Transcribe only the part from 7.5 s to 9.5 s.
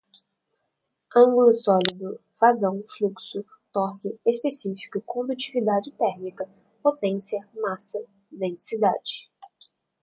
massa, densidade